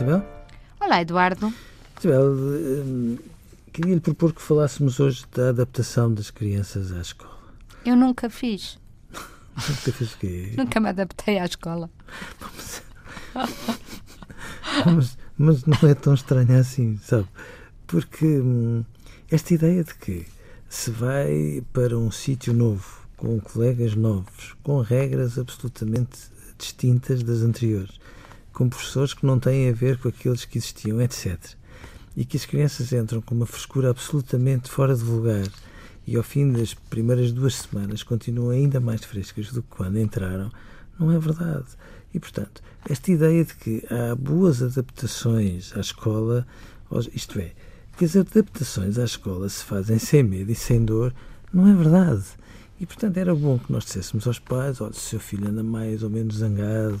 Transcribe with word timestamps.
Isabel? 0.00 0.24
Olá, 0.80 1.02
Eduardo. 1.02 1.52
Isabel, 1.98 2.32
hum, 2.32 3.18
queria 3.70 3.96
lhe 3.96 4.00
propor 4.00 4.32
que 4.32 4.40
falássemos 4.40 4.98
hoje 4.98 5.26
da 5.30 5.50
adaptação 5.50 6.14
das 6.14 6.30
crianças 6.30 6.90
à 6.90 7.02
escola. 7.02 7.38
Eu 7.84 7.94
nunca 7.96 8.30
fiz. 8.30 8.78
Nunca 9.12 9.92
fiz 9.92 10.14
o 10.14 10.18
quê? 10.18 10.54
Nunca 10.56 10.80
me 10.80 10.88
adaptei 10.88 11.38
à 11.38 11.44
escola. 11.44 11.90
Mas, 14.86 15.18
mas 15.36 15.64
não 15.66 15.90
é 15.90 15.94
tão 15.94 16.14
estranho 16.14 16.58
assim, 16.58 16.98
sabe? 17.02 17.28
Porque 17.86 18.24
hum, 18.24 18.82
esta 19.30 19.52
ideia 19.52 19.84
de 19.84 19.94
que 19.96 20.26
se 20.66 20.90
vai 20.90 21.62
para 21.74 21.98
um 21.98 22.10
sítio 22.10 22.54
novo, 22.54 23.06
com 23.18 23.38
colegas 23.38 23.94
novos, 23.94 24.56
com 24.62 24.80
regras 24.80 25.38
absolutamente 25.38 26.18
distintas 26.56 27.22
das 27.22 27.42
anteriores, 27.42 28.00
com 28.52 28.68
professores 28.68 29.14
que 29.14 29.26
não 29.26 29.38
têm 29.38 29.68
a 29.68 29.72
ver 29.72 29.98
com 29.98 30.08
aqueles 30.08 30.44
que 30.44 30.58
existiam, 30.58 31.00
etc. 31.00 31.38
E 32.16 32.24
que 32.24 32.36
as 32.36 32.44
crianças 32.44 32.92
entram 32.92 33.20
com 33.20 33.34
uma 33.34 33.46
frescura 33.46 33.90
absolutamente 33.90 34.70
fora 34.70 34.94
de 34.94 35.04
lugar 35.04 35.46
e 36.06 36.16
ao 36.16 36.22
fim 36.22 36.50
das 36.50 36.74
primeiras 36.74 37.30
duas 37.30 37.54
semanas 37.54 38.02
continuam 38.02 38.50
ainda 38.50 38.80
mais 38.80 39.04
frescas 39.04 39.52
do 39.52 39.62
que 39.62 39.68
quando 39.68 39.98
entraram, 39.98 40.50
não 40.98 41.12
é 41.12 41.18
verdade. 41.18 41.66
E, 42.12 42.18
portanto, 42.18 42.62
esta 42.88 43.12
ideia 43.12 43.44
de 43.44 43.54
que 43.54 43.84
há 43.88 44.14
boas 44.16 44.62
adaptações 44.62 45.72
à 45.76 45.80
escola, 45.80 46.46
isto 47.14 47.38
é, 47.38 47.52
que 47.96 48.04
as 48.04 48.16
adaptações 48.16 48.98
à 48.98 49.04
escola 49.04 49.48
se 49.48 49.64
fazem 49.64 49.98
sem 49.98 50.22
medo 50.22 50.50
e 50.50 50.54
sem 50.54 50.84
dor, 50.84 51.14
não 51.52 51.68
é 51.68 51.74
verdade. 51.74 52.24
E, 52.80 52.86
portanto, 52.86 53.16
era 53.18 53.34
bom 53.34 53.58
que 53.58 53.70
nós 53.70 53.84
disséssemos 53.84 54.26
aos 54.26 54.38
pais: 54.38 54.80
olha, 54.80 54.92
se 54.92 54.98
o 54.98 55.10
seu 55.10 55.20
filho 55.20 55.48
anda 55.48 55.62
mais 55.62 56.02
ou 56.02 56.10
menos 56.10 56.38
zangado, 56.38 57.00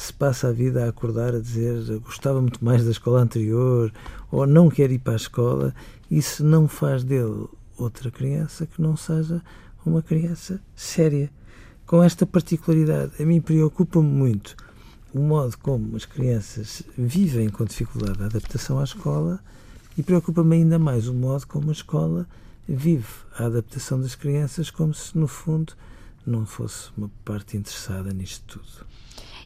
se 0.00 0.12
passa 0.12 0.48
a 0.48 0.52
vida 0.52 0.84
a 0.84 0.88
acordar 0.88 1.34
a 1.34 1.40
dizer 1.40 1.98
gostava 1.98 2.40
muito 2.40 2.64
mais 2.64 2.84
da 2.84 2.90
escola 2.90 3.20
anterior 3.20 3.92
ou 4.30 4.46
não 4.46 4.70
quer 4.70 4.90
ir 4.90 4.98
para 4.98 5.12
a 5.12 5.16
escola, 5.16 5.74
isso 6.10 6.42
não 6.42 6.66
faz 6.66 7.04
dele 7.04 7.46
outra 7.76 8.10
criança 8.10 8.66
que 8.66 8.80
não 8.80 8.96
seja 8.96 9.42
uma 9.84 10.02
criança 10.02 10.60
séria. 10.74 11.30
Com 11.86 12.02
esta 12.02 12.24
particularidade, 12.24 13.12
a 13.20 13.24
mim 13.24 13.40
preocupa-me 13.40 14.08
muito 14.08 14.56
o 15.12 15.18
modo 15.18 15.58
como 15.58 15.96
as 15.96 16.06
crianças 16.06 16.82
vivem 16.96 17.48
com 17.50 17.64
dificuldade 17.64 18.22
a 18.22 18.26
adaptação 18.26 18.78
à 18.78 18.84
escola 18.84 19.40
e 19.98 20.02
preocupa-me 20.02 20.56
ainda 20.56 20.78
mais 20.78 21.08
o 21.08 21.14
modo 21.14 21.46
como 21.46 21.68
a 21.68 21.72
escola 21.72 22.26
vive 22.66 23.06
a 23.36 23.46
adaptação 23.46 24.00
das 24.00 24.14
crianças 24.14 24.70
como 24.70 24.94
se, 24.94 25.18
no 25.18 25.26
fundo, 25.26 25.74
não 26.24 26.46
fosse 26.46 26.90
uma 26.96 27.10
parte 27.24 27.56
interessada 27.56 28.12
nisto 28.12 28.58
tudo. 28.58 28.86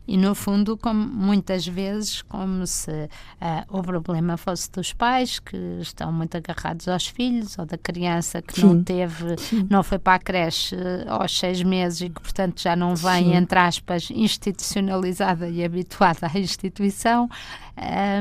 E, 0.06 0.16
no 0.16 0.34
fundo, 0.34 0.76
como 0.76 1.00
muitas 1.06 1.66
vezes, 1.66 2.22
como 2.22 2.66
se 2.66 2.90
uh, 2.90 3.08
o 3.78 3.82
problema 3.82 4.36
fosse 4.36 4.70
dos 4.70 4.92
pais 4.92 5.38
que 5.38 5.56
estão 5.80 6.12
muito 6.12 6.36
agarrados 6.36 6.88
aos 6.88 7.06
filhos 7.06 7.58
ou 7.58 7.64
da 7.64 7.78
criança 7.78 8.42
que 8.42 8.60
Sim. 8.60 8.66
não 8.66 8.84
teve, 8.84 9.36
Sim. 9.38 9.66
não 9.70 9.82
foi 9.82 9.98
para 9.98 10.16
a 10.16 10.18
creche 10.18 10.76
uh, 10.76 11.10
aos 11.10 11.38
seis 11.38 11.62
meses 11.62 12.02
e 12.02 12.10
que, 12.10 12.20
portanto, 12.20 12.60
já 12.60 12.76
não 12.76 12.94
vem, 12.94 13.24
Sim. 13.24 13.34
entre 13.34 13.58
aspas, 13.58 14.10
institucionalizada 14.10 15.48
e 15.48 15.64
habituada 15.64 16.30
à 16.32 16.38
instituição. 16.38 17.28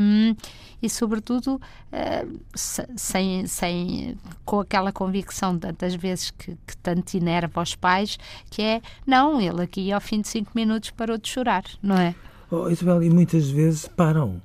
Um, 0.02 0.36
e, 0.84 0.90
sobretudo, 0.90 1.56
uh, 1.56 2.40
sem, 2.54 3.48
sem, 3.48 4.18
com 4.44 4.60
aquela 4.60 4.92
convicção 4.92 5.58
tantas 5.58 5.96
vezes 5.96 6.30
que, 6.30 6.58
que 6.68 6.76
tanto 6.84 7.14
inerva 7.14 7.62
aos 7.62 7.74
pais, 7.74 8.20
que 8.50 8.62
é, 8.62 8.82
não, 9.08 9.40
ele 9.40 9.62
aqui 9.62 9.94
ao 9.94 10.02
fim 10.02 10.20
de 10.20 10.28
cinco 10.28 10.52
minutos 10.54 10.92
parou 10.92 11.18
de 11.18 11.30
chorar, 11.30 11.64
não 11.82 11.98
é? 11.98 12.14
Oh, 12.52 12.70
Isabel, 12.70 13.02
e 13.02 13.10
muitas 13.10 13.50
vezes 13.50 13.88
param. 13.88 14.42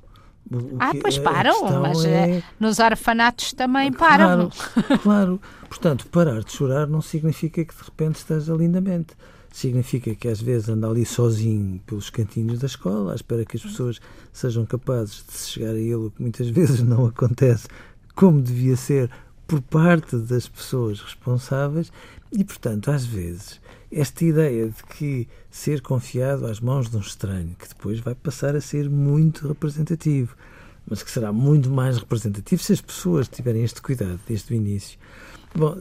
Ah, 0.79 0.93
pois 1.01 1.19
param, 1.19 1.81
mas 1.81 2.05
eh, 2.05 2.39
é... 2.39 2.43
nos 2.59 2.79
orfanatos 2.79 3.53
também 3.53 3.93
param. 3.93 4.51
Claro, 4.51 4.99
claro. 5.03 5.41
Portanto, 5.69 6.07
parar 6.07 6.43
de 6.43 6.53
chorar 6.53 6.87
não 6.87 7.03
significa 7.03 7.65
que 7.65 7.75
de 7.75 7.83
repente 7.83 8.17
esteja 8.17 8.55
lindamente 8.55 9.15
significa 9.51 10.15
que 10.15 10.29
às 10.29 10.41
vezes 10.41 10.69
anda 10.69 10.89
ali 10.89 11.05
sozinho 11.05 11.81
pelos 11.87 12.11
cantinhos 12.11 12.61
da 12.61 12.67
escola, 12.67 13.13
à 13.13 13.17
espera 13.17 13.45
que 13.45 13.57
as 13.57 13.63
pessoas 13.63 13.99
sejam 14.33 14.65
capazes 14.65 15.25
de 15.27 15.33
se 15.33 15.51
chegar 15.51 15.71
a 15.71 15.79
ele, 15.79 15.95
o 15.95 16.11
que 16.11 16.23
muitas 16.23 16.49
vezes 16.51 16.83
não 16.83 17.07
acontece 17.07 17.67
como 18.19 18.43
devia 18.43 18.77
ser 18.77 19.09
por 19.49 19.63
parte 19.63 20.17
das 20.19 20.47
pessoas 20.47 21.01
responsáveis, 21.01 21.91
e 22.31 22.45
portanto, 22.45 22.91
às 22.91 23.07
vezes, 23.07 23.59
esta 23.91 24.23
ideia 24.23 24.69
de 24.69 24.85
que 24.85 25.27
ser 25.51 25.81
confiado 25.81 26.47
às 26.47 26.61
mãos 26.61 26.91
de 26.91 26.97
um 26.99 27.01
estranho, 27.01 27.57
que 27.59 27.67
depois 27.67 27.99
vai 27.99 28.15
passar 28.15 28.55
a 28.55 28.61
ser 28.61 28.91
muito 28.91 29.49
representativo, 29.49 30.37
mas 30.87 31.03
que 31.03 31.11
será 31.11 31.33
muito 31.33 31.71
mais 31.71 31.97
representativo 31.97 32.63
se 32.63 32.75
as 32.75 32.83
pessoas 32.83 33.27
tiverem 33.27 33.65
este 33.65 33.81
cuidado 33.81 34.21
desde 34.29 34.53
o 34.53 34.57
início. 34.57 34.99
Bom, 35.55 35.75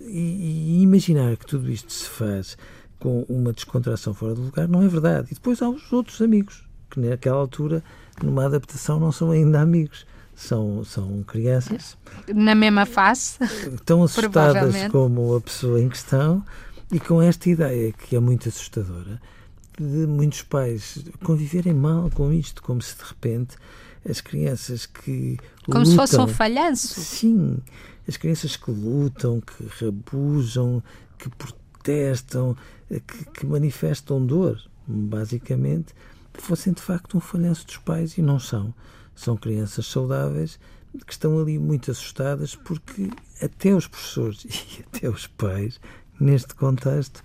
e, 0.00 0.78
e 0.78 0.82
imaginar 0.82 1.36
que 1.36 1.46
tudo 1.46 1.70
isto 1.70 1.92
se 1.92 2.08
faz 2.08 2.56
com 2.98 3.26
uma 3.28 3.52
descontração 3.52 4.14
fora 4.14 4.34
do 4.34 4.42
lugar, 4.42 4.66
não 4.66 4.82
é 4.82 4.88
verdade. 4.88 5.28
E 5.30 5.34
depois 5.34 5.60
há 5.60 5.68
os 5.68 5.92
outros 5.92 6.22
amigos, 6.22 6.66
que 6.90 6.98
naquela 6.98 7.38
altura, 7.38 7.84
numa 8.22 8.46
adaptação, 8.46 8.98
não 8.98 9.12
são 9.12 9.30
ainda 9.30 9.60
amigos. 9.60 10.06
São, 10.40 10.82
são 10.84 11.22
crianças. 11.22 11.98
Na 12.34 12.54
mesma 12.54 12.86
face. 12.86 13.38
Tão 13.84 14.02
assustadas 14.04 14.88
como 14.90 15.36
a 15.36 15.40
pessoa 15.40 15.78
em 15.78 15.88
questão 15.88 16.42
e 16.90 16.98
com 16.98 17.20
esta 17.20 17.50
ideia 17.50 17.92
que 17.92 18.16
é 18.16 18.20
muito 18.20 18.48
assustadora 18.48 19.20
de 19.78 20.06
muitos 20.06 20.42
pais 20.42 21.04
conviverem 21.22 21.74
mal 21.74 22.10
com 22.10 22.32
isto, 22.32 22.62
como 22.62 22.80
se 22.80 22.96
de 22.96 23.04
repente 23.04 23.56
as 24.08 24.20
crianças 24.20 24.86
que. 24.86 25.38
Como 25.64 25.78
lutam, 25.78 25.84
se 25.84 25.96
fosse 25.96 26.18
um 26.18 26.26
falhanço. 26.26 27.00
Sim, 27.00 27.58
as 28.08 28.16
crianças 28.16 28.56
que 28.56 28.70
lutam, 28.70 29.40
que 29.40 29.84
rabujam, 29.84 30.82
que 31.18 31.28
protestam, 31.28 32.56
que, 32.88 33.24
que 33.26 33.46
manifestam 33.46 34.24
dor, 34.24 34.58
basicamente, 34.86 35.94
fossem 36.32 36.72
de 36.72 36.80
facto 36.80 37.16
um 37.16 37.20
falhanço 37.20 37.66
dos 37.66 37.76
pais 37.76 38.16
e 38.16 38.22
não 38.22 38.38
são. 38.38 38.74
São 39.20 39.36
crianças 39.36 39.84
saudáveis 39.84 40.58
que 41.06 41.12
estão 41.12 41.38
ali 41.38 41.58
muito 41.58 41.90
assustadas 41.90 42.54
porque 42.54 43.10
até 43.42 43.74
os 43.74 43.86
professores 43.86 44.46
e 44.48 44.80
até 44.80 45.10
os 45.10 45.26
pais, 45.26 45.78
neste 46.18 46.54
contexto, 46.54 47.22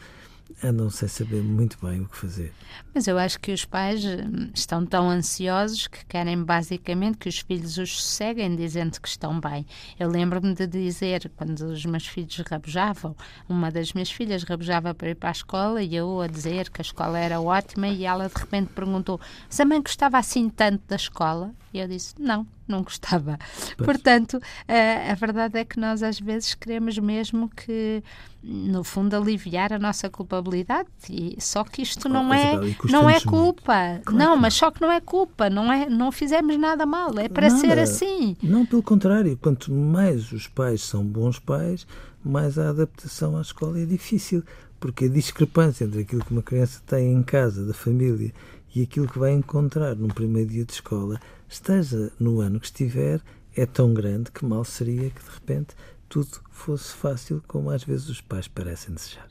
andam 0.64 0.90
sem 0.90 1.08
saber 1.08 1.42
muito 1.42 1.78
bem 1.86 2.02
o 2.02 2.08
que 2.08 2.18
fazer. 2.18 2.54
Mas 2.94 3.08
eu 3.08 3.18
acho 3.18 3.40
que 3.40 3.52
os 3.52 3.66
pais 3.66 4.04
hum, 4.06 4.50
estão 4.54 4.86
tão 4.86 5.10
ansiosos 5.10 5.88
que 5.88 6.06
querem 6.06 6.42
basicamente 6.44 7.18
que 7.18 7.30
os 7.30 7.40
filhos 7.40 7.78
os 7.78 8.04
seguem 8.04 8.56
dizendo 8.56 9.00
que 9.00 9.08
estão 9.08 9.40
bem. 9.40 9.66
Eu 10.00 10.10
lembro-me 10.10 10.54
de 10.54 10.66
dizer, 10.66 11.32
quando 11.36 11.60
os 11.62 11.86
meus 11.86 12.08
filhos 12.08 12.38
rabujavam, 12.50 13.16
uma 13.50 13.70
das 13.70 13.94
minhas 13.94 14.10
filhas 14.10 14.44
rabujava 14.44 14.94
para 14.94 15.10
ir 15.10 15.16
para 15.16 15.30
a 15.30 15.32
escola 15.32 15.82
e 15.82 15.96
eu 15.96 16.22
a 16.22 16.28
dizer 16.28 16.70
que 16.70 16.82
a 16.82 16.84
escola 16.84 17.20
era 17.20 17.40
ótima 17.42 17.88
e 17.88 18.06
ela 18.06 18.30
de 18.30 18.36
repente 18.36 18.72
perguntou 18.74 19.20
se 19.50 19.62
a 19.62 19.66
mãe 19.66 19.82
gostava 19.82 20.18
assim 20.18 20.50
tanto 20.50 20.84
da 20.88 20.96
escola? 20.96 21.54
E 21.74 21.80
eu 21.80 21.88
disse, 21.88 22.16
não, 22.18 22.48
não 22.68 22.84
gostava. 22.84 23.38
Pois. 23.78 23.86
Portanto, 23.86 24.40
a, 24.68 25.12
a 25.12 25.16
verdade 25.16 25.60
é 25.60 25.66
que 25.66 25.80
nós 25.80 26.02
às 26.02 26.20
vezes 26.20 26.54
queremos 26.54 26.98
mesmo 26.98 27.50
que, 27.50 28.04
no 28.44 28.84
fundo, 28.84 29.16
aliviar 29.16 29.74
a 29.74 29.80
nossa 29.80 30.10
culpabilidade. 30.10 30.90
E, 31.10 31.36
só 31.40 31.64
que 31.64 31.82
isto 31.82 32.10
não 32.10 32.34
é, 32.34 32.54
não 32.86 33.10
é 33.10 33.20
culpa. 33.20 34.02
Claro. 34.04 34.18
Não, 34.18 34.38
mas 34.38 34.54
só 34.54 34.72
que 34.72 34.82
não 34.82 34.92
é 34.92 35.00
culpa. 35.00 35.50
Não, 35.50 35.72
é, 35.72 35.90
não 35.90 36.12
fizemos 36.12 36.58
nada 36.58 36.86
mal. 36.86 37.18
É 37.20 37.30
para 37.30 37.50
nada. 37.50 37.60
ser 37.60 37.80
assim. 37.80 38.36
Não, 38.42 38.66
pelo 38.66 38.84
contrário. 38.84 39.38
Quanto 39.38 39.72
mais 39.72 40.32
os 40.32 40.48
pais 40.48 40.82
são 40.82 41.04
bons 41.06 41.40
pais, 41.40 41.86
mais 42.24 42.58
a 42.58 42.70
adaptação 42.70 43.38
à 43.38 43.42
escola 43.42 43.80
é 43.80 43.86
difícil. 43.86 44.44
Porque 44.80 45.06
a 45.06 45.10
discrepância 45.10 45.86
entre 45.86 46.02
aquilo 46.02 46.24
que 46.24 46.32
uma 46.32 46.44
criança 46.44 46.82
tem 46.86 47.14
em 47.14 47.24
casa, 47.24 47.66
da 47.66 47.74
família, 47.74 48.32
e 48.76 48.84
aquilo 48.84 49.08
que 49.08 49.18
vai 49.18 49.32
encontrar 49.32 49.96
num 49.96 50.10
primeiro 50.10 50.50
dia 50.50 50.66
de 50.66 50.74
escola 50.74 51.20
esteja 51.56 52.12
no 52.20 52.42
ano 52.42 52.60
que 52.60 52.66
estiver, 52.66 53.22
é 53.56 53.66
tão 53.66 53.94
grande 53.94 54.32
que 54.32 54.46
mal 54.46 54.64
seria 54.66 55.10
que 55.10 55.24
de 55.24 55.30
repente 55.30 55.76
tudo 56.10 56.42
fosse 56.50 56.94
fácil, 56.94 57.44
como 57.48 57.70
às 57.70 57.84
vezes 57.84 58.10
os 58.10 58.22
pais 58.22 58.48
parecem 58.48 58.94
desejar. 58.94 59.28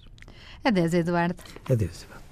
Adeus, 0.65 0.95
Eduardo. 0.95 1.43
Adeus, 1.71 1.97
Isabel. 1.97 2.24